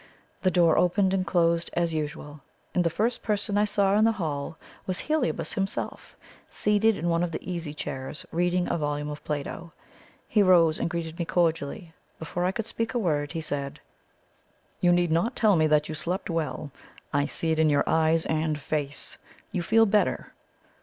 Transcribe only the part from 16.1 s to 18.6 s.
well. I see it in your eyes and